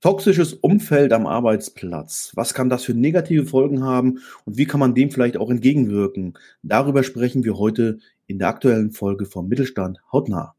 [0.00, 2.30] Toxisches Umfeld am Arbeitsplatz.
[2.36, 6.34] Was kann das für negative Folgen haben und wie kann man dem vielleicht auch entgegenwirken?
[6.62, 7.98] Darüber sprechen wir heute
[8.28, 10.54] in der aktuellen Folge vom Mittelstand hautnah.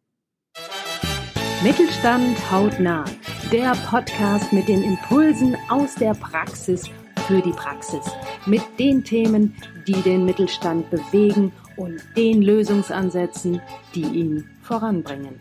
[1.63, 3.05] Mittelstand hautnah,
[3.49, 6.83] der Podcast mit den Impulsen aus der Praxis
[7.26, 8.12] für die Praxis,
[8.46, 9.56] mit den Themen,
[9.87, 13.62] die den Mittelstand bewegen und den Lösungsansätzen,
[13.96, 15.35] die ihn voranbringen.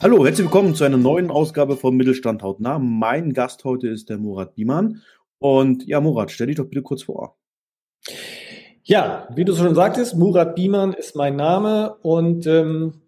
[0.00, 2.78] Hallo, herzlich willkommen zu einer neuen Ausgabe von Mittelstand hautnah.
[2.78, 5.02] Mein Gast heute ist der Murat Biemann.
[5.40, 7.36] Und ja, Murat, stell dich doch bitte kurz vor.
[8.84, 13.02] Ja, wie du schon sagtest, Murat Biemann ist mein Name und ähm,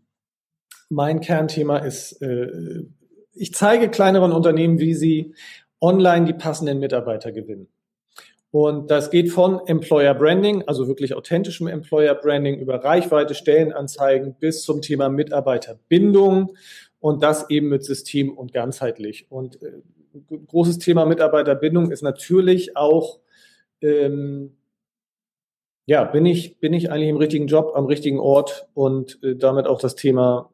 [0.88, 2.82] mein Kernthema ist, äh,
[3.34, 5.36] ich zeige kleineren Unternehmen, wie sie
[5.80, 7.68] online die passenden Mitarbeiter gewinnen.
[8.52, 14.62] Und das geht von Employer Branding, also wirklich authentischem Employer Branding über Reichweite, Stellenanzeigen bis
[14.62, 16.56] zum Thema Mitarbeiterbindung
[16.98, 19.26] und das eben mit System und ganzheitlich.
[19.30, 19.82] Und äh,
[20.48, 23.20] großes Thema Mitarbeiterbindung ist natürlich auch,
[23.80, 24.56] ähm,
[25.86, 29.66] ja, bin ich, bin ich eigentlich im richtigen Job, am richtigen Ort und äh, damit
[29.66, 30.50] auch das Thema,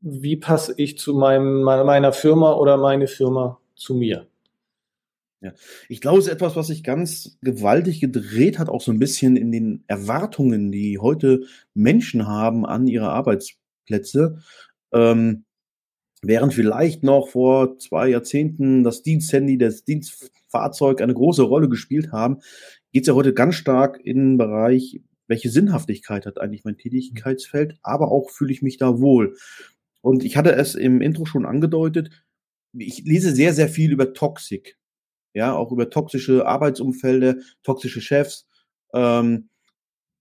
[0.00, 4.26] wie passe ich zu meinem, meiner Firma oder meine Firma zu mir.
[5.42, 5.52] Ja.
[5.88, 9.36] Ich glaube, es ist etwas, was sich ganz gewaltig gedreht hat, auch so ein bisschen
[9.36, 11.42] in den Erwartungen, die heute
[11.74, 14.38] Menschen haben an ihre Arbeitsplätze.
[14.92, 15.44] Ähm,
[16.22, 22.38] während vielleicht noch vor zwei Jahrzehnten das Diensthandy, das Dienstfahrzeug eine große Rolle gespielt haben,
[22.92, 27.78] geht es ja heute ganz stark in den Bereich, welche Sinnhaftigkeit hat eigentlich mein Tätigkeitsfeld,
[27.82, 29.36] aber auch fühle ich mich da wohl.
[30.02, 32.10] Und ich hatte es im Intro schon angedeutet,
[32.78, 34.78] ich lese sehr, sehr viel über Toxik
[35.34, 38.46] ja, auch über toxische Arbeitsumfelder, toxische Chefs.
[38.94, 39.48] Ähm,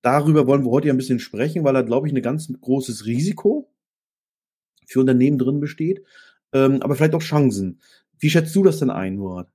[0.02, 3.06] darüber wollen wir heute ja ein bisschen sprechen, weil da, glaube ich, ein ganz großes
[3.06, 3.72] Risiko
[4.88, 6.04] für Unternehmen drin besteht,
[6.54, 7.82] ähm, aber vielleicht auch Chancen.
[8.20, 9.48] Wie schätzt du das denn ein, Murat?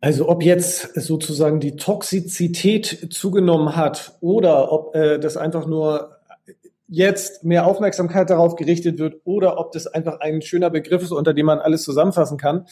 [0.00, 6.17] Also ob jetzt sozusagen die Toxizität zugenommen hat oder ob äh, das einfach nur
[6.88, 11.34] jetzt mehr Aufmerksamkeit darauf gerichtet wird oder ob das einfach ein schöner Begriff ist, unter
[11.34, 12.66] dem man alles zusammenfassen kann,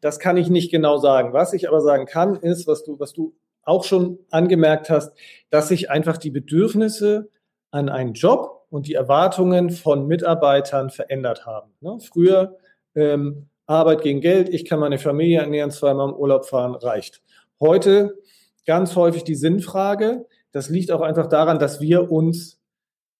[0.00, 1.32] das kann ich nicht genau sagen.
[1.32, 5.12] Was ich aber sagen kann, ist, was du, was du auch schon angemerkt hast,
[5.50, 7.30] dass sich einfach die Bedürfnisse
[7.70, 11.72] an einen Job und die Erwartungen von Mitarbeitern verändert haben.
[11.80, 11.98] Ne?
[12.00, 12.58] Früher
[12.94, 17.22] ähm, Arbeit gegen Geld, ich kann meine Familie ernähren, zweimal im Urlaub fahren, reicht.
[17.60, 18.18] Heute
[18.66, 20.26] ganz häufig die Sinnfrage.
[20.50, 22.61] Das liegt auch einfach daran, dass wir uns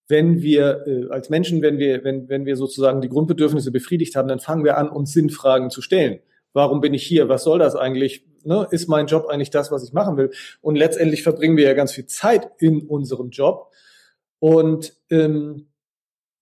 [0.08, 4.28] wenn wir äh, als Menschen, wenn wir, wenn, wenn wir sozusagen die Grundbedürfnisse befriedigt haben,
[4.28, 6.20] dann fangen wir an, uns Sinnfragen zu stellen.
[6.52, 7.28] Warum bin ich hier?
[7.28, 8.26] Was soll das eigentlich?
[8.44, 8.66] Ne?
[8.70, 10.30] Ist mein Job eigentlich das, was ich machen will?
[10.60, 13.70] Und letztendlich verbringen wir ja ganz viel Zeit in unserem Job.
[14.38, 15.68] Und ähm,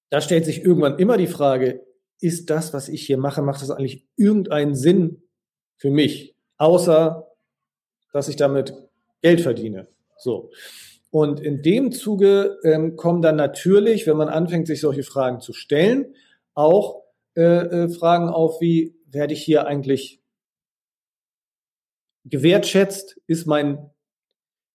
[0.08, 1.84] da stellt sich irgendwann immer die Frage,
[2.20, 5.22] ist das, was ich hier mache, macht das eigentlich irgendeinen Sinn
[5.76, 6.34] für mich?
[6.56, 7.28] Außer,
[8.12, 8.74] dass ich damit
[9.22, 9.88] Geld verdiene.
[10.18, 10.50] So.
[11.10, 15.52] Und in dem Zuge ähm, kommen dann natürlich, wenn man anfängt, sich solche Fragen zu
[15.52, 16.14] stellen,
[16.54, 17.02] auch
[17.36, 20.20] äh, äh, Fragen auf, wie werde ich hier eigentlich
[22.24, 23.20] gewertschätzt?
[23.26, 23.90] Ist mein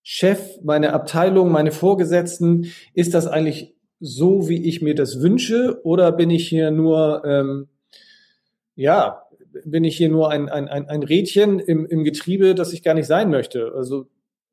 [0.02, 5.80] Chef, meine Abteilung, meine Vorgesetzten, ist das eigentlich so, wie ich mir das wünsche?
[5.84, 7.68] Oder bin ich hier nur, ähm,
[8.74, 9.22] ja,
[9.64, 13.06] bin ich hier nur ein, ein, ein Rädchen im, im Getriebe, das ich gar nicht
[13.06, 13.72] sein möchte?
[13.74, 14.06] Also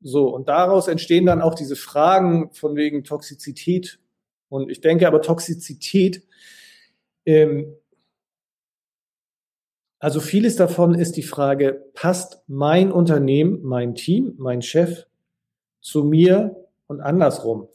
[0.06, 3.98] so, und daraus entstehen dann auch diese Fragen von wegen Toxizität.
[4.50, 6.22] Und ich denke aber Toxizität,
[7.24, 7.74] ähm,
[9.98, 15.06] also vieles davon ist die Frage, passt mein Unternehmen, mein Team, mein Chef
[15.80, 16.54] zu mir
[16.86, 17.68] und andersrum?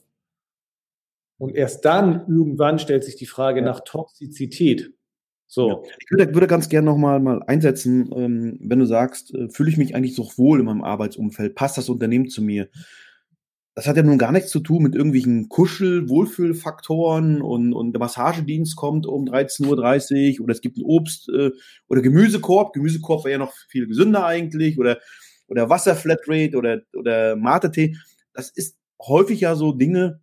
[1.40, 3.66] Und erst dann irgendwann stellt sich die Frage ja.
[3.66, 4.94] nach Toxizität.
[5.52, 5.84] So.
[6.00, 9.78] Ich würde, würde ganz gerne nochmal mal einsetzen, ähm, wenn du sagst, äh, fühle ich
[9.78, 12.70] mich eigentlich so wohl in meinem Arbeitsumfeld, passt das Unternehmen zu mir?
[13.74, 18.76] Das hat ja nun gar nichts zu tun mit irgendwelchen Kuschel-Wohlfühlfaktoren und, und der Massagedienst
[18.76, 21.50] kommt um 13.30 Uhr oder es gibt einen Obst- äh,
[21.88, 22.73] oder Gemüsekorb.
[22.73, 25.00] Gemüsekorb wäre ja noch viel gesünder eigentlich oder,
[25.47, 27.96] oder Wasserflatrate oder, oder Mate-Tee.
[28.34, 30.22] Das ist häufig ja so Dinge,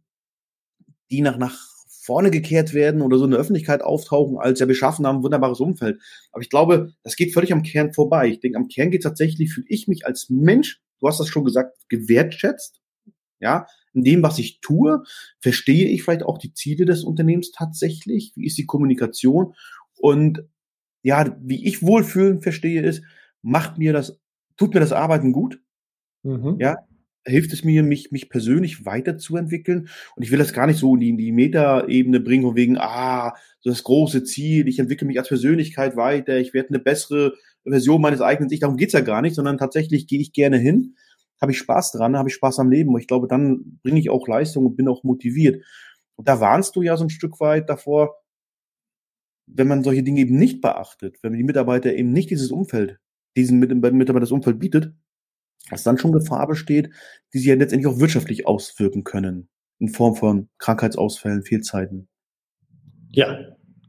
[1.11, 1.76] die nach, nach
[2.07, 5.23] vorne gekehrt werden oder so in der Öffentlichkeit auftauchen als ja, wir schaffen haben ein
[5.25, 6.01] wunderbares Umfeld.
[6.31, 8.29] Aber ich glaube, das geht völlig am Kern vorbei.
[8.29, 11.45] Ich denke, am Kern geht tatsächlich, fühle ich mich als Mensch, du hast das schon
[11.45, 12.81] gesagt, gewertschätzt.
[13.39, 15.03] Ja, in dem, was ich tue,
[15.41, 18.33] verstehe ich vielleicht auch die Ziele des Unternehmens tatsächlich.
[18.35, 19.55] Wie ist die Kommunikation?
[19.99, 20.49] Und
[21.03, 23.03] ja, wie ich wohlfühlen verstehe, ist,
[23.43, 24.19] macht mir das,
[24.57, 25.61] tut mir das Arbeiten gut?
[26.23, 26.57] Mhm.
[26.61, 26.77] Ja,
[27.27, 29.89] hilft es mir, mich, mich persönlich weiterzuentwickeln.
[30.15, 32.79] Und ich will das gar nicht so in die, in die Meta-Ebene bringen, von wegen,
[32.79, 37.35] ah, so das große Ziel, ich entwickle mich als Persönlichkeit weiter, ich werde eine bessere
[37.65, 38.61] Version meines eigenen Ich.
[38.61, 40.95] Darum geht's ja gar nicht, sondern tatsächlich gehe ich gerne hin,
[41.41, 42.95] habe ich Spaß dran, habe ich Spaß am Leben.
[42.95, 45.65] Und ich glaube, dann bringe ich auch Leistung und bin auch motiviert.
[46.15, 48.17] Und da warnst du ja so ein Stück weit davor,
[49.47, 52.99] wenn man solche Dinge eben nicht beachtet, wenn die Mitarbeiter eben nicht dieses Umfeld,
[53.37, 54.93] diesen Mitarbeiter das Umfeld bietet,
[55.71, 56.91] dass dann schon Gefahr besteht,
[57.33, 59.49] die sich ja letztendlich auch wirtschaftlich auswirken können.
[59.79, 62.09] In Form von Krankheitsausfällen, Fehlzeiten.
[63.11, 63.39] Ja,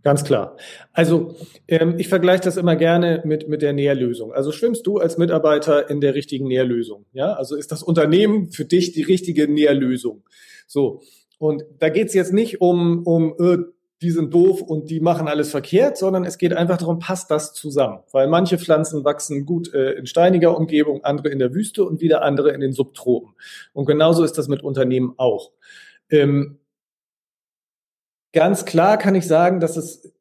[0.03, 0.57] ganz klar.
[0.91, 1.35] Also
[1.67, 4.33] ähm, ich vergleiche das immer gerne mit, mit der Nährlösung.
[4.33, 7.05] Also schwimmst du als Mitarbeiter in der richtigen Nährlösung.
[7.13, 10.23] Ja, also ist das Unternehmen für dich die richtige Nährlösung.
[10.65, 11.01] So.
[11.39, 13.57] Und da geht's jetzt nicht um, um äh,
[14.01, 17.53] die sind doof und die machen alles verkehrt, sondern es geht einfach darum, passt das
[17.53, 17.99] zusammen.
[18.11, 22.21] Weil manche Pflanzen wachsen gut äh, in steiniger Umgebung, andere in der Wüste und wieder
[22.21, 23.33] andere in den Subtropen.
[23.73, 25.51] Und genauso ist das mit Unternehmen auch.
[26.09, 26.59] Ähm,
[28.33, 30.13] ganz klar kann ich sagen, dass es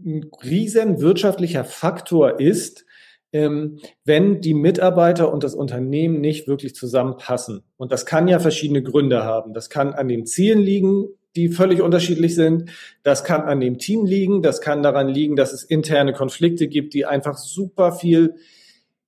[0.00, 2.84] ein riesen wirtschaftlicher Faktor ist,
[3.32, 7.62] ähm, wenn die Mitarbeiter und das Unternehmen nicht wirklich zusammenpassen.
[7.76, 9.54] Und das kann ja verschiedene Gründe haben.
[9.54, 12.70] Das kann an den Zielen liegen, die völlig unterschiedlich sind.
[13.02, 16.94] Das kann an dem Team liegen, das kann daran liegen, dass es interne Konflikte gibt,
[16.94, 18.36] die einfach super viel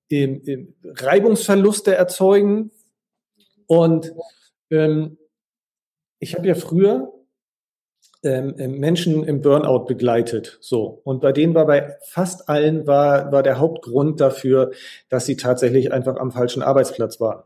[0.09, 2.71] ähm, ähm, Reibungsverluste erzeugen.
[3.65, 4.13] Und
[4.71, 5.17] ähm,
[6.19, 7.13] ich habe ja früher
[8.23, 13.43] ähm, Menschen im Burnout begleitet, so und bei denen war bei fast allen war war
[13.43, 14.71] der Hauptgrund dafür,
[15.09, 17.43] dass sie tatsächlich einfach am falschen Arbeitsplatz waren.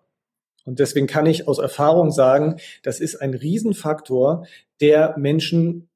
[0.66, 4.46] Und deswegen kann ich aus Erfahrung sagen, das ist ein Riesenfaktor,
[4.80, 5.90] der Menschen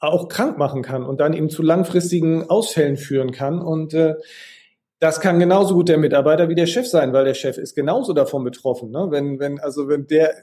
[0.00, 3.60] auch krank machen kann und dann eben zu langfristigen Ausfällen führen kann.
[3.60, 4.16] Und äh,
[4.98, 8.12] das kann genauso gut der Mitarbeiter wie der Chef sein, weil der Chef ist genauso
[8.12, 8.90] davon betroffen.
[8.90, 9.08] Ne?
[9.10, 10.34] Wenn, wenn, also wenn der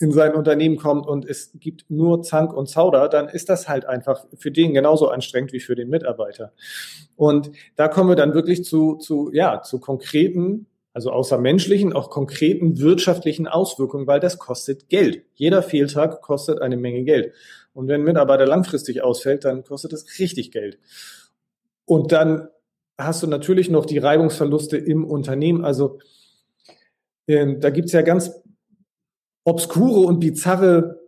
[0.00, 3.84] in sein Unternehmen kommt und es gibt nur Zank und Zauder, dann ist das halt
[3.84, 6.52] einfach für den genauso anstrengend wie für den Mitarbeiter.
[7.14, 12.08] Und da kommen wir dann wirklich zu, zu, ja, zu konkreten also außer menschlichen, auch
[12.08, 15.24] konkreten wirtschaftlichen Auswirkungen, weil das kostet Geld.
[15.34, 17.34] Jeder Fehltag kostet eine Menge Geld.
[17.74, 20.78] Und wenn ein Mitarbeiter langfristig ausfällt, dann kostet es richtig Geld.
[21.84, 22.48] Und dann
[22.96, 25.64] hast du natürlich noch die Reibungsverluste im Unternehmen.
[25.64, 25.98] Also
[27.26, 28.30] äh, da gibt's ja ganz
[29.42, 31.03] obskure und bizarre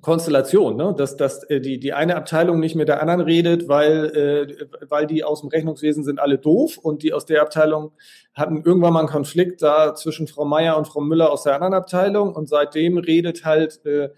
[0.00, 0.94] Konstellation, ne?
[0.96, 5.06] dass, dass äh, die, die eine Abteilung nicht mit der anderen redet, weil, äh, weil
[5.06, 7.92] die aus dem Rechnungswesen sind alle doof und die aus der Abteilung
[8.34, 11.74] hatten irgendwann mal einen Konflikt da zwischen Frau Meier und Frau Müller aus der anderen
[11.74, 14.10] Abteilung und seitdem redet halt äh,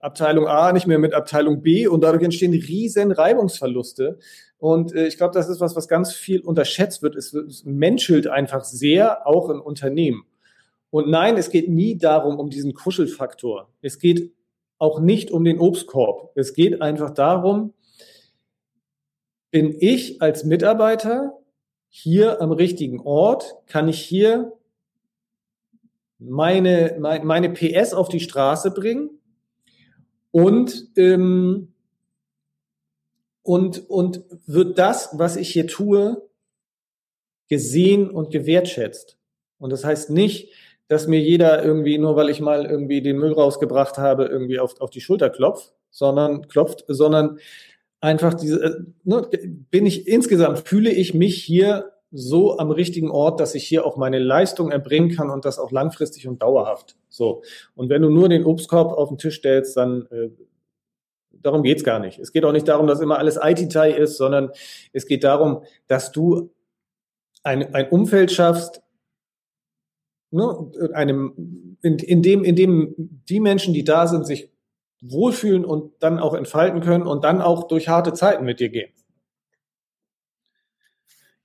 [0.00, 4.18] Abteilung A nicht mehr mit Abteilung B und dadurch entstehen riesen Reibungsverluste.
[4.58, 7.16] Und äh, ich glaube, das ist was, was ganz viel unterschätzt wird.
[7.16, 10.24] Es, es menschelt einfach sehr, auch in Unternehmen.
[10.90, 13.68] Und nein, es geht nie darum, um diesen Kuschelfaktor.
[13.80, 14.32] Es geht
[14.80, 16.32] auch nicht um den Obstkorb.
[16.34, 17.74] Es geht einfach darum,
[19.50, 21.38] bin ich als Mitarbeiter
[21.88, 23.56] hier am richtigen Ort?
[23.66, 24.56] Kann ich hier
[26.18, 29.10] meine, meine, meine PS auf die Straße bringen?
[30.30, 31.74] Und, ähm,
[33.42, 36.26] und, und wird das, was ich hier tue,
[37.48, 39.18] gesehen und gewertschätzt?
[39.58, 40.54] Und das heißt nicht,
[40.90, 44.80] dass mir jeder irgendwie, nur weil ich mal irgendwie den Müll rausgebracht habe, irgendwie auf,
[44.80, 47.38] auf die Schulter klopft, sondern klopft, sondern
[48.00, 49.28] einfach diese, äh, ne,
[49.70, 53.96] bin ich insgesamt, fühle ich mich hier so am richtigen Ort, dass ich hier auch
[53.96, 56.96] meine Leistung erbringen kann und das auch langfristig und dauerhaft.
[57.08, 57.44] So.
[57.76, 60.30] Und wenn du nur den Obstkorb auf den Tisch stellst, dann äh,
[61.30, 62.18] darum geht's gar nicht.
[62.18, 64.50] Es geht auch nicht darum, dass immer alles IT-Tai ist, sondern
[64.92, 66.50] es geht darum, dass du
[67.44, 68.82] ein, ein Umfeld schaffst,
[70.30, 72.94] ne, einem, in, in, dem, in dem
[73.28, 74.50] die Menschen, die da sind, sich
[75.02, 78.92] wohlfühlen und dann auch entfalten können und dann auch durch harte Zeiten mit dir gehen.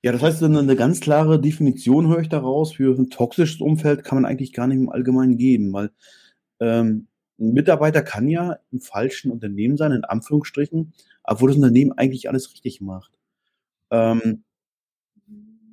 [0.02, 4.22] Ja, das heißt, eine ganz klare Definition höre ich daraus für ein toxisches Umfeld kann
[4.22, 5.90] man eigentlich gar nicht im Allgemeinen geben, weil
[6.60, 7.08] ähm,
[7.40, 12.52] ein Mitarbeiter kann ja im falschen Unternehmen sein, in Anführungsstrichen, obwohl das Unternehmen eigentlich alles
[12.52, 13.18] richtig macht.
[13.90, 14.44] Ähm,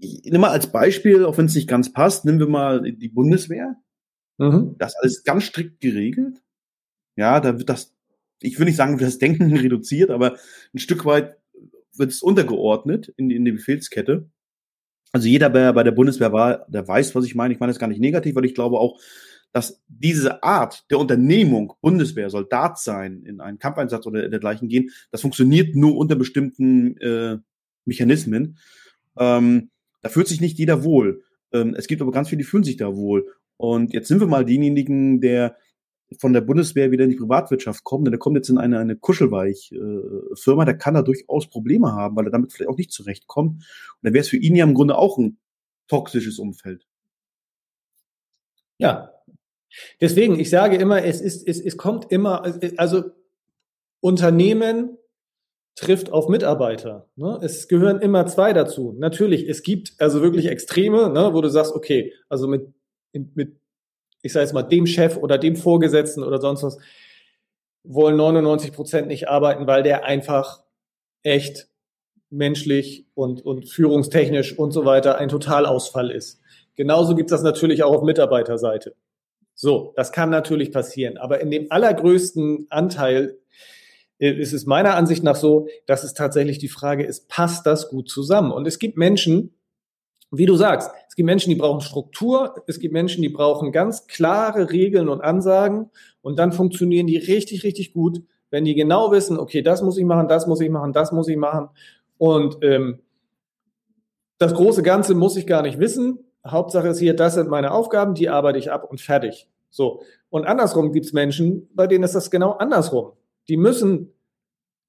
[0.02, 3.08] ich nehme mal als Beispiel, auch wenn es nicht ganz passt, nehmen wir mal die
[3.08, 3.76] Bundeswehr.
[4.38, 4.74] Mhm.
[4.78, 6.42] Das ist alles ganz strikt geregelt.
[7.16, 7.94] Ja, da wird das,
[8.40, 10.36] ich will nicht sagen, wird das Denken reduziert, aber
[10.74, 11.36] ein Stück weit
[11.94, 14.28] wird es untergeordnet in die, in die Befehlskette.
[15.12, 17.52] Also jeder, der bei der Bundeswehr war, der weiß, was ich meine.
[17.54, 18.98] Ich meine das gar nicht negativ, weil ich glaube auch,
[19.52, 25.20] dass diese Art der Unternehmung, Bundeswehr, Soldat sein, in einen Kampfeinsatz oder dergleichen gehen, das
[25.20, 27.38] funktioniert nur unter bestimmten äh,
[27.84, 28.58] Mechanismen.
[29.18, 29.70] Ähm,
[30.02, 31.24] da fühlt sich nicht jeder wohl.
[31.52, 33.26] Ähm, es gibt aber ganz viele, die fühlen sich da wohl.
[33.56, 35.56] Und jetzt sind wir mal diejenigen, der
[36.18, 40.64] von der Bundeswehr wieder in die Privatwirtschaft kommt, der kommt jetzt in eine, eine Kuschelweich-Firma,
[40.64, 43.54] der kann da durchaus Probleme haben, weil er damit vielleicht auch nicht zurechtkommt.
[43.54, 43.64] Und
[44.02, 45.38] dann wäre es für ihn ja im Grunde auch ein
[45.88, 46.86] toxisches Umfeld.
[48.78, 49.12] Ja.
[50.00, 52.44] Deswegen, ich sage immer, es ist, es, es kommt immer,
[52.76, 53.04] also
[54.00, 54.98] Unternehmen
[55.74, 57.08] trifft auf Mitarbeiter.
[57.16, 57.38] Ne?
[57.42, 58.94] Es gehören immer zwei dazu.
[58.98, 62.68] Natürlich, es gibt also wirklich Extreme, ne, wo du sagst, okay, also mit,
[63.12, 63.56] mit
[64.22, 66.78] ich sage jetzt mal, dem Chef oder dem Vorgesetzten oder sonst was,
[67.84, 70.62] wollen 99 Prozent nicht arbeiten, weil der einfach
[71.22, 71.68] echt
[72.30, 76.40] menschlich und, und führungstechnisch und so weiter ein Totalausfall ist.
[76.76, 78.94] Genauso gibt es das natürlich auch auf Mitarbeiterseite.
[79.54, 81.18] So, das kann natürlich passieren.
[81.18, 83.38] Aber in dem allergrößten Anteil
[84.22, 87.88] äh, ist es meiner Ansicht nach so, dass es tatsächlich die Frage ist, passt das
[87.88, 88.52] gut zusammen?
[88.52, 89.52] Und es gibt Menschen,
[90.30, 94.06] wie du sagst, es gibt Menschen, die brauchen Struktur, es gibt Menschen, die brauchen ganz
[94.06, 95.90] klare Regeln und Ansagen
[96.22, 100.04] und dann funktionieren die richtig, richtig gut, wenn die genau wissen, okay, das muss ich
[100.04, 101.68] machen, das muss ich machen, das muss ich machen
[102.16, 103.00] und ähm,
[104.38, 106.20] das große Ganze muss ich gar nicht wissen.
[106.46, 109.48] Hauptsache ist hier, das sind meine Aufgaben, die arbeite ich ab und fertig.
[109.70, 110.02] So.
[110.30, 113.12] Und andersrum gibt es Menschen, bei denen ist das genau andersrum.
[113.48, 114.12] Die müssen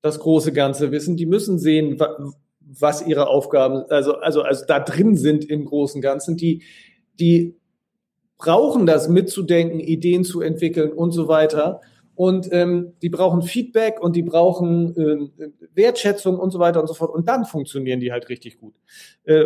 [0.02, 2.00] das große Ganze wissen, die müssen sehen,
[2.60, 6.64] was ihre Aufgaben, also, also, also da drin sind im Großen Ganzen, die,
[7.20, 7.56] die
[8.38, 11.82] brauchen das mitzudenken, Ideen zu entwickeln und so weiter.
[12.16, 15.32] Und ähm, die brauchen Feedback und die brauchen ähm,
[15.74, 17.12] Wertschätzung und so weiter und so fort.
[17.12, 18.76] Und dann funktionieren die halt richtig gut.
[19.24, 19.46] Äh,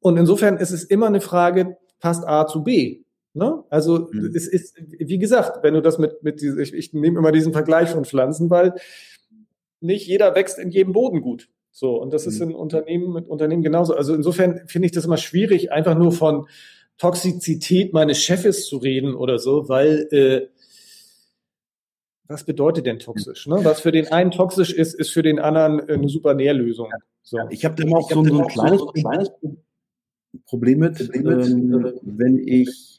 [0.00, 3.02] und insofern ist es immer eine Frage, passt A zu B.
[3.36, 3.62] Ne?
[3.68, 4.32] Also mhm.
[4.34, 7.52] es ist, wie gesagt, wenn du das mit, mit diese, ich, ich nehme immer diesen
[7.52, 8.72] Vergleich von Pflanzen, weil
[9.80, 11.50] nicht jeder wächst in jedem Boden gut.
[11.70, 12.50] So, und das ist mhm.
[12.50, 13.94] in Unternehmen mit Unternehmen genauso.
[13.94, 16.46] Also insofern finde ich das immer schwierig, einfach nur von
[16.96, 20.48] Toxizität meines Chefes zu reden oder so, weil äh,
[22.26, 23.46] was bedeutet denn toxisch?
[23.46, 23.58] Ne?
[23.64, 26.90] Was für den einen toxisch ist, ist für den anderen eine super Nährlösung.
[27.22, 27.38] So.
[27.50, 29.30] Ich habe da auch so, so, ein kleines, so ein kleines
[30.46, 32.95] Problem mit, ähm, wenn ich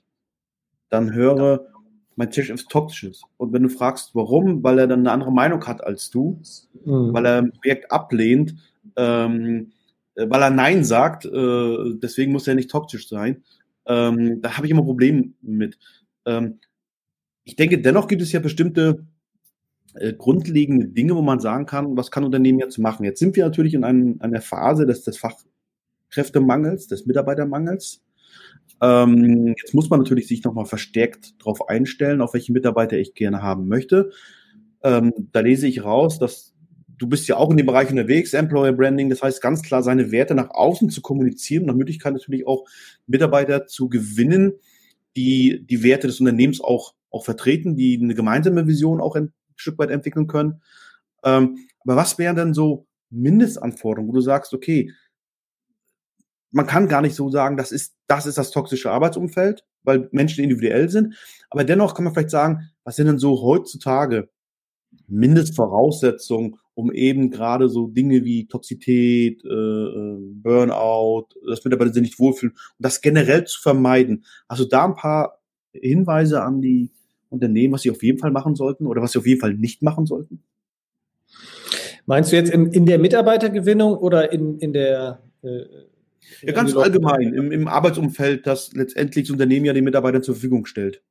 [0.89, 1.67] dann höre,
[2.15, 3.21] mein Chef ist toxisch.
[3.37, 6.41] Und wenn du fragst, warum, weil er dann eine andere Meinung hat als du,
[6.83, 7.13] mhm.
[7.13, 8.55] weil er ein Projekt ablehnt,
[8.95, 9.71] ähm,
[10.15, 13.43] äh, weil er Nein sagt, äh, deswegen muss er nicht toxisch sein,
[13.85, 15.77] ähm, da habe ich immer ein Problem mit.
[16.25, 16.59] Ähm,
[17.43, 19.05] ich denke, dennoch gibt es ja bestimmte
[19.93, 23.05] äh, grundlegende Dinge, wo man sagen kann, was kann Unternehmen jetzt machen?
[23.05, 28.03] Jetzt sind wir natürlich in einem, einer Phase des, des Fachkräftemangels, des Mitarbeitermangels.
[28.81, 33.41] Ähm, jetzt muss man natürlich sich nochmal verstärkt darauf einstellen, auf welche Mitarbeiter ich gerne
[33.41, 34.11] haben möchte.
[34.83, 36.53] Ähm, da lese ich raus, dass
[36.97, 40.11] du bist ja auch in dem Bereich unterwegs, Employer Branding, das heißt ganz klar, seine
[40.11, 42.65] Werte nach außen zu kommunizieren, nach Möglichkeit natürlich auch
[43.05, 44.53] Mitarbeiter zu gewinnen,
[45.15, 49.77] die die Werte des Unternehmens auch, auch vertreten, die eine gemeinsame Vision auch ein Stück
[49.79, 50.61] weit entwickeln können.
[51.23, 54.91] Ähm, aber was wären denn so Mindestanforderungen, wo du sagst, okay,
[56.57, 60.43] man kann gar nicht so sagen, das ist, das ist das toxische Arbeitsumfeld, weil Menschen
[60.43, 61.15] individuell sind.
[61.51, 64.29] Aber dennoch kann man vielleicht sagen, was sind denn so heutzutage
[65.07, 72.19] Mindestvoraussetzungen, um eben gerade so Dinge wie Toxität, äh, äh Burnout, dass Mitarbeiter sich nicht
[72.19, 74.25] wohlfühlen und das generell zu vermeiden.
[74.47, 75.39] Also da ein paar
[75.71, 76.89] Hinweise an die
[77.29, 79.83] Unternehmen, was sie auf jeden Fall machen sollten oder was sie auf jeden Fall nicht
[79.83, 80.41] machen sollten?
[82.07, 85.65] Meinst du jetzt in, in der Mitarbeitergewinnung oder in, in der äh,
[86.41, 90.65] ja, ganz allgemein, im, im Arbeitsumfeld, das letztendlich das Unternehmen ja den Mitarbeitern zur Verfügung
[90.65, 91.01] stellt.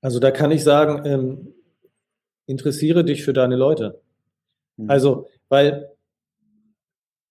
[0.00, 1.54] Also da kann ich sagen, ähm,
[2.46, 4.00] interessiere dich für deine Leute.
[4.78, 4.90] Hm.
[4.90, 5.90] Also, weil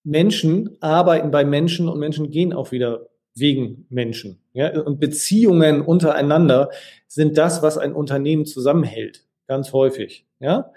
[0.04, 4.40] Menschen arbeiten bei Menschen und Menschen gehen auch wieder wegen Menschen.
[4.52, 4.80] Ja?
[4.80, 6.70] Und Beziehungen untereinander
[7.06, 10.26] sind das, was ein Unternehmen zusammenhält, ganz häufig.
[10.38, 10.72] Ja?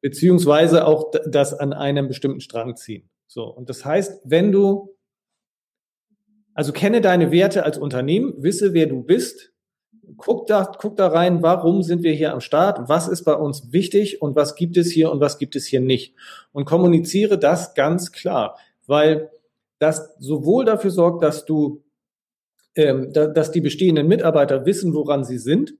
[0.00, 3.08] Beziehungsweise auch das an einem bestimmten Strang ziehen.
[3.32, 4.94] So, und das heißt, wenn du,
[6.52, 9.54] also kenne deine Werte als Unternehmen, wisse, wer du bist,
[10.18, 13.72] guck da, guck da rein, warum sind wir hier am Start, was ist bei uns
[13.72, 16.14] wichtig und was gibt es hier und was gibt es hier nicht.
[16.52, 19.30] Und kommuniziere das ganz klar, weil
[19.78, 21.82] das sowohl dafür sorgt, dass du,
[22.74, 25.72] ähm, da, dass die bestehenden Mitarbeiter wissen, woran sie sind,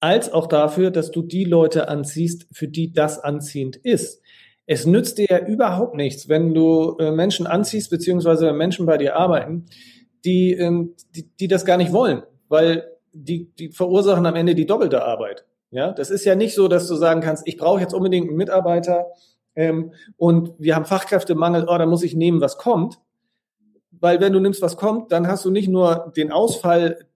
[0.00, 4.20] als auch dafür, dass du die Leute anziehst, für die das anziehend ist.
[4.66, 9.16] Es nützt dir ja überhaupt nichts, wenn du äh, Menschen anziehst, beziehungsweise Menschen bei dir
[9.16, 9.66] arbeiten,
[10.24, 14.66] die, ähm, die, die das gar nicht wollen, weil die, die verursachen am Ende die
[14.66, 15.46] doppelte Arbeit.
[15.70, 18.36] Ja, das ist ja nicht so, dass du sagen kannst, ich brauche jetzt unbedingt einen
[18.36, 19.06] Mitarbeiter
[19.54, 22.98] ähm, und wir haben Fachkräftemangel, oh, da muss ich nehmen, was kommt.
[23.90, 27.06] Weil wenn du nimmst, was kommt, dann hast du nicht nur den Ausfall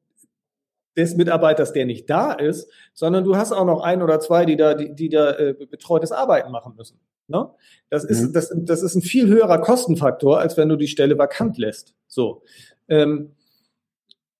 [0.96, 4.56] des Mitarbeiters, der nicht da ist, sondern du hast auch noch ein oder zwei, die
[4.56, 6.98] da, die, die da äh, betreutes Arbeiten machen müssen.
[7.30, 7.48] Ne?
[7.88, 8.32] Das, ist, mhm.
[8.32, 11.94] das, das ist ein viel höherer Kostenfaktor, als wenn du die Stelle vakant lässt.
[12.06, 12.42] So.
[12.88, 13.36] Ähm,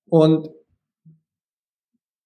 [0.09, 0.49] und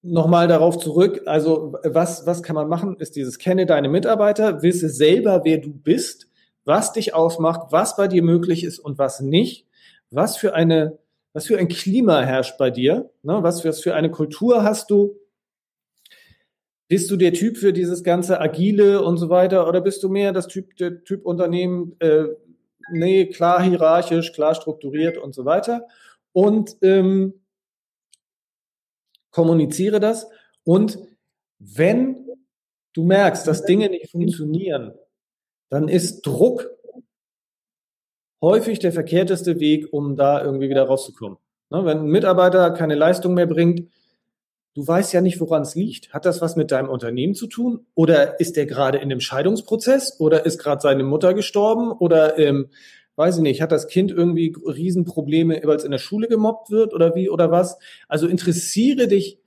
[0.01, 4.89] nochmal darauf zurück, also was, was kann man machen, ist dieses kenne deine Mitarbeiter, wisse
[4.89, 6.27] selber, wer du bist,
[6.63, 9.67] was dich ausmacht, was bei dir möglich ist und was nicht,
[10.09, 10.97] was für eine,
[11.33, 13.39] was für ein Klima herrscht bei dir, ne?
[13.41, 15.15] was, was für eine Kultur hast du,
[16.87, 20.33] bist du der Typ für dieses ganze Agile und so weiter oder bist du mehr
[20.33, 22.25] das Typ, der Typ Unternehmen, äh,
[22.91, 25.87] nee, klar hierarchisch, klar strukturiert und so weiter
[26.31, 27.41] und ähm,
[29.31, 30.27] kommuniziere das
[30.63, 30.99] und
[31.59, 32.27] wenn
[32.93, 34.93] du merkst, dass Dinge nicht funktionieren,
[35.69, 36.69] dann ist Druck
[38.41, 41.37] häufig der verkehrteste Weg, um da irgendwie wieder rauszukommen.
[41.71, 43.89] Ne, wenn ein Mitarbeiter keine Leistung mehr bringt,
[44.75, 46.13] du weißt ja nicht, woran es liegt.
[46.13, 47.85] Hat das was mit deinem Unternehmen zu tun?
[47.95, 50.19] Oder ist der gerade in einem Scheidungsprozess?
[50.19, 51.91] Oder ist gerade seine Mutter gestorben?
[51.91, 52.67] Oder ähm,
[53.15, 56.93] weiß ich nicht, hat das Kind irgendwie Riesenprobleme, weil es in der Schule gemobbt wird
[56.93, 57.79] oder wie oder was?
[58.07, 59.39] Also interessiere dich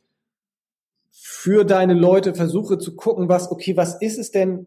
[1.11, 4.67] für deine Leute, versuche zu gucken, was, okay, was ist es denn,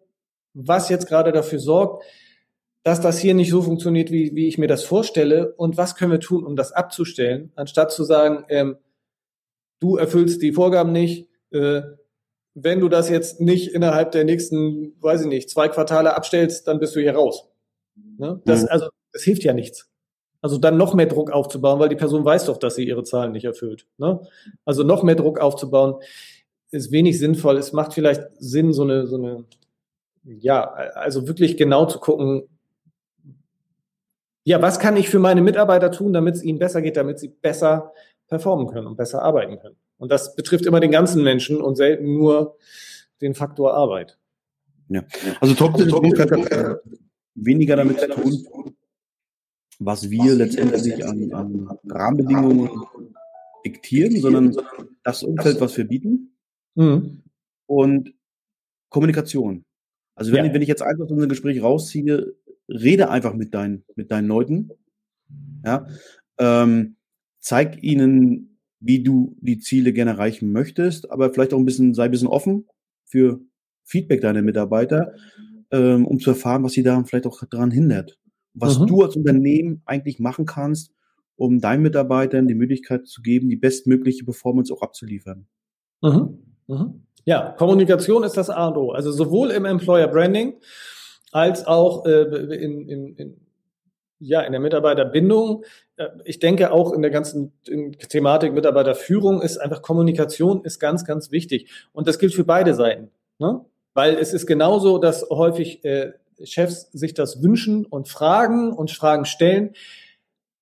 [0.53, 2.03] was jetzt gerade dafür sorgt,
[2.83, 6.11] dass das hier nicht so funktioniert, wie, wie ich mir das vorstelle und was können
[6.11, 8.77] wir tun, um das abzustellen, anstatt zu sagen, ähm,
[9.81, 11.81] du erfüllst die Vorgaben nicht, äh,
[12.53, 16.79] wenn du das jetzt nicht innerhalb der nächsten, weiß ich nicht, zwei Quartale abstellst, dann
[16.79, 17.49] bist du hier raus.
[18.17, 18.41] Ne?
[18.45, 18.67] Das, mhm.
[18.69, 19.89] also, das hilft ja nichts.
[20.41, 23.31] Also dann noch mehr Druck aufzubauen, weil die Person weiß doch, dass sie ihre Zahlen
[23.31, 23.87] nicht erfüllt.
[23.97, 24.21] Ne?
[24.65, 26.01] Also noch mehr Druck aufzubauen,
[26.71, 27.57] ist wenig sinnvoll.
[27.57, 29.45] Es macht vielleicht Sinn, so eine, so eine,
[30.23, 32.47] ja, also wirklich genau zu gucken,
[34.43, 37.27] ja, was kann ich für meine Mitarbeiter tun, damit es ihnen besser geht, damit sie
[37.27, 37.93] besser
[38.31, 39.75] performen können und besser arbeiten können.
[39.97, 42.57] Und das betrifft immer den ganzen Menschen und selten nur
[43.19, 44.17] den Faktor Arbeit.
[44.87, 45.03] Ja,
[45.41, 46.79] also toxische Druck hat
[47.35, 48.73] weniger damit zu tun,
[49.79, 52.69] was wir letztendlich an, an Rahmenbedingungen
[53.65, 54.55] diktieren, sondern
[55.03, 56.37] das Umfeld, was wir bieten.
[56.75, 57.23] Mhm.
[57.65, 58.13] Und
[58.89, 59.65] Kommunikation.
[60.15, 60.53] Also wenn, ja.
[60.53, 62.33] wenn ich jetzt einfach so ein Gespräch rausziehe,
[62.69, 64.71] rede einfach mit deinen, mit deinen Leuten.
[65.65, 65.85] Ja.
[66.37, 66.95] Ähm,
[67.41, 72.05] zeig ihnen, wie du die Ziele gerne erreichen möchtest, aber vielleicht auch ein bisschen, sei
[72.05, 72.67] ein bisschen offen
[73.05, 73.41] für
[73.83, 75.13] Feedback deiner Mitarbeiter,
[75.71, 78.17] ähm, um zu erfahren, was sie daran vielleicht auch daran hindert.
[78.53, 78.87] Was mhm.
[78.87, 80.93] du als Unternehmen eigentlich machen kannst,
[81.35, 85.47] um deinen Mitarbeitern die Möglichkeit zu geben, die bestmögliche Performance auch abzuliefern.
[86.01, 86.39] Mhm.
[86.67, 87.03] Mhm.
[87.25, 88.91] Ja, Kommunikation ist das A und O.
[88.91, 90.55] Also sowohl im Employer Branding
[91.31, 92.23] als auch äh,
[92.55, 93.40] in, in, in,
[94.21, 95.65] ja, in der Mitarbeiterbindung.
[95.97, 97.51] Äh, ich denke auch in der ganzen
[98.09, 101.69] Thematik Mitarbeiterführung ist einfach Kommunikation ist ganz, ganz wichtig.
[101.91, 103.11] Und das gilt für beide Seiten.
[103.39, 103.65] Ne?
[103.93, 109.25] Weil es ist genauso, dass häufig äh, Chefs sich das wünschen und fragen und Fragen
[109.25, 109.73] stellen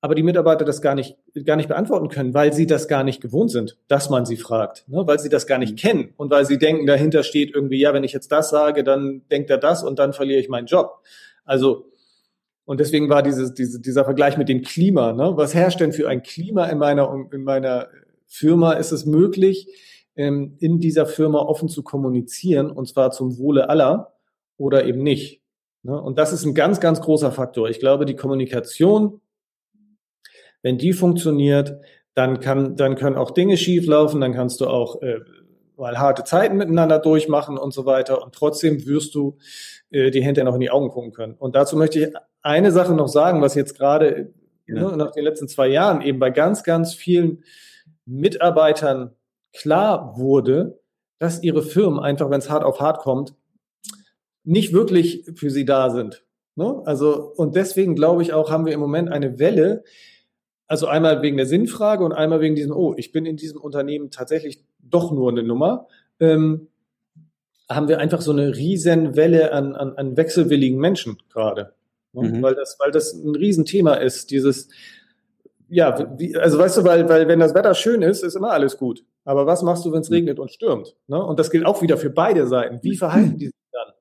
[0.01, 3.21] aber die Mitarbeiter das gar nicht, gar nicht beantworten können, weil sie das gar nicht
[3.21, 5.03] gewohnt sind, dass man sie fragt, ne?
[5.05, 5.77] weil sie das gar nicht mhm.
[5.77, 9.23] kennen und weil sie denken, dahinter steht irgendwie, ja, wenn ich jetzt das sage, dann
[9.29, 11.01] denkt er das und dann verliere ich meinen Job.
[11.43, 11.91] Also,
[12.69, 15.31] und deswegen war dieses, diese, dieser Vergleich mit dem Klima, ne?
[15.35, 17.87] was herrscht denn für ein Klima in meiner, in meiner
[18.27, 18.73] Firma?
[18.73, 19.67] Ist es möglich,
[20.15, 24.13] ähm, in dieser Firma offen zu kommunizieren und zwar zum Wohle aller
[24.57, 25.41] oder eben nicht?
[25.81, 25.99] Ne?
[25.99, 27.69] Und das ist ein ganz, ganz großer Faktor.
[27.69, 29.19] Ich glaube, die Kommunikation
[30.61, 31.79] wenn die funktioniert,
[32.13, 35.19] dann kann, dann können auch Dinge schieflaufen, dann kannst du auch äh,
[35.77, 38.21] mal harte Zeiten miteinander durchmachen und so weiter.
[38.21, 39.37] Und trotzdem wirst du
[39.89, 41.35] äh, die hinterher noch in die Augen gucken können.
[41.35, 44.33] Und dazu möchte ich eine Sache noch sagen, was jetzt gerade
[44.67, 44.75] ja.
[44.75, 47.43] ne, nach den letzten zwei Jahren eben bei ganz, ganz vielen
[48.05, 49.15] Mitarbeitern
[49.53, 50.79] klar wurde,
[51.17, 53.35] dass ihre Firmen einfach, wenn es hart auf hart kommt,
[54.43, 56.23] nicht wirklich für sie da sind.
[56.55, 56.81] Ne?
[56.85, 59.83] Also, und deswegen glaube ich auch, haben wir im Moment eine Welle,
[60.67, 64.11] also einmal wegen der Sinnfrage und einmal wegen diesem, oh, ich bin in diesem Unternehmen
[64.11, 65.87] tatsächlich doch nur eine Nummer.
[66.19, 66.67] Ähm,
[67.69, 71.73] haben wir einfach so eine riesen Welle an, an, an wechselwilligen Menschen gerade.
[72.13, 72.29] Ne?
[72.29, 72.41] Mhm.
[72.41, 74.69] Weil, das, weil das ein Riesenthema ist, dieses,
[75.67, 78.77] ja, wie, also weißt du, weil, weil wenn das Wetter schön ist, ist immer alles
[78.77, 79.05] gut.
[79.25, 80.15] Aber was machst du, wenn es mhm.
[80.15, 80.95] regnet und stürmt?
[81.07, 81.23] Ne?
[81.23, 82.79] Und das gilt auch wieder für beide Seiten.
[82.81, 83.93] Wie verhalten die sich dann?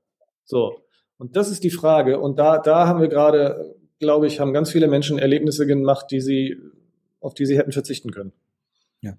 [0.45, 0.79] So.
[1.19, 2.21] Und das ist die Frage.
[2.21, 6.21] Und da, da haben wir gerade glaube ich, haben ganz viele Menschen Erlebnisse gemacht, die
[6.21, 6.57] sie,
[7.21, 8.33] auf die sie hätten verzichten können.
[9.01, 9.19] Ja.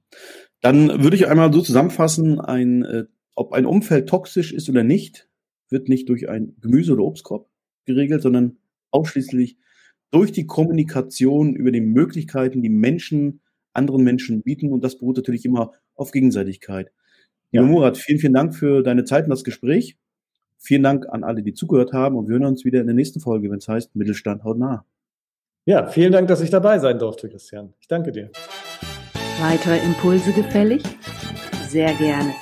[0.61, 5.29] Dann würde ich einmal so zusammenfassen, ein, äh, ob ein Umfeld toxisch ist oder nicht,
[5.69, 7.47] wird nicht durch ein Gemüse- oder Obstkorb
[7.85, 8.57] geregelt, sondern
[8.91, 9.57] ausschließlich
[10.11, 13.41] durch die Kommunikation über die Möglichkeiten, die Menschen
[13.73, 14.71] anderen Menschen bieten.
[14.71, 16.91] Und das beruht natürlich immer auf Gegenseitigkeit.
[17.51, 17.69] Lieber ja.
[17.69, 19.97] Murat, vielen, vielen Dank für deine Zeit und das Gespräch.
[20.57, 23.21] Vielen Dank an alle, die zugehört haben und wir hören uns wieder in der nächsten
[23.21, 24.85] Folge, wenn es heißt Mittelstand haut nah.
[25.65, 27.73] Ja, vielen Dank, dass ich dabei sein durfte, Christian.
[27.79, 28.29] Ich danke dir.
[29.39, 30.83] Weitere Impulse gefällig?
[31.69, 32.33] Sehr gerne.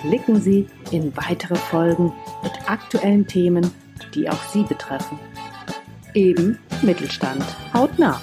[0.00, 3.68] Klicken Sie in weitere Folgen mit aktuellen Themen,
[4.14, 5.18] die auch Sie betreffen.
[6.14, 7.44] Eben Mittelstand
[7.74, 8.20] haut nah.